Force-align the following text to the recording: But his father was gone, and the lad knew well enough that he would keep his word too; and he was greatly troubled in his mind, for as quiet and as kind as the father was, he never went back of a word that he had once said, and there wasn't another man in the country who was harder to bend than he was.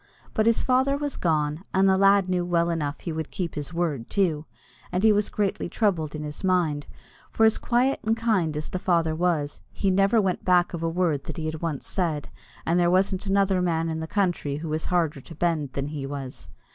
But 0.33 0.47
his 0.47 0.63
father 0.63 0.97
was 0.97 1.15
gone, 1.15 1.63
and 1.75 1.87
the 1.87 1.95
lad 1.95 2.27
knew 2.27 2.43
well 2.43 2.71
enough 2.71 2.97
that 2.97 3.03
he 3.03 3.11
would 3.13 3.29
keep 3.29 3.53
his 3.53 3.71
word 3.71 4.09
too; 4.09 4.45
and 4.91 5.03
he 5.03 5.13
was 5.13 5.29
greatly 5.29 5.69
troubled 5.69 6.15
in 6.15 6.23
his 6.23 6.43
mind, 6.43 6.87
for 7.29 7.45
as 7.45 7.59
quiet 7.59 7.99
and 8.03 8.17
as 8.17 8.23
kind 8.23 8.57
as 8.57 8.67
the 8.69 8.79
father 8.79 9.13
was, 9.13 9.61
he 9.71 9.91
never 9.91 10.19
went 10.19 10.43
back 10.43 10.73
of 10.73 10.81
a 10.81 10.89
word 10.89 11.25
that 11.25 11.37
he 11.37 11.45
had 11.45 11.61
once 11.61 11.85
said, 11.87 12.29
and 12.65 12.79
there 12.79 12.89
wasn't 12.89 13.27
another 13.27 13.61
man 13.61 13.89
in 13.89 13.99
the 13.99 14.07
country 14.07 14.55
who 14.55 14.69
was 14.69 14.85
harder 14.85 15.21
to 15.21 15.35
bend 15.35 15.73
than 15.73 15.89
he 15.89 16.07
was. 16.07 16.49